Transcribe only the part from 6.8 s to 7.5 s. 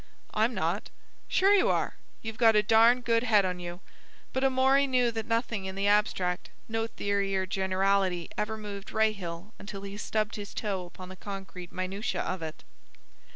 theory or